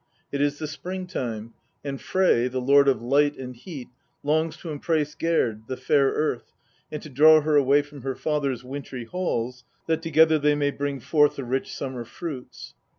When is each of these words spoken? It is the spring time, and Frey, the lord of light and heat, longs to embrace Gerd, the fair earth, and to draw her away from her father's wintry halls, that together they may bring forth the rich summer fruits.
It 0.31 0.41
is 0.41 0.57
the 0.57 0.65
spring 0.65 1.05
time, 1.05 1.53
and 1.83 2.01
Frey, 2.01 2.47
the 2.47 2.59
lord 2.59 2.87
of 2.87 3.03
light 3.03 3.37
and 3.37 3.55
heat, 3.55 3.87
longs 4.23 4.57
to 4.57 4.71
embrace 4.71 5.13
Gerd, 5.13 5.67
the 5.67 5.77
fair 5.77 6.07
earth, 6.07 6.53
and 6.91 6.99
to 7.03 7.07
draw 7.09 7.41
her 7.41 7.55
away 7.55 7.83
from 7.83 8.01
her 8.01 8.15
father's 8.15 8.63
wintry 8.63 9.05
halls, 9.05 9.63
that 9.85 10.01
together 10.01 10.39
they 10.39 10.55
may 10.55 10.71
bring 10.71 10.99
forth 11.01 11.35
the 11.35 11.45
rich 11.45 11.71
summer 11.71 12.03
fruits. 12.03 12.73